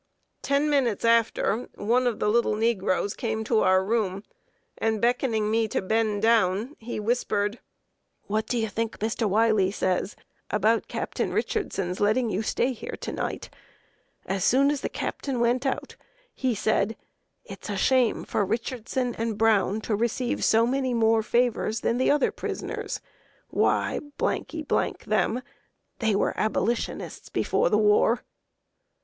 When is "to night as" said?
12.99-14.43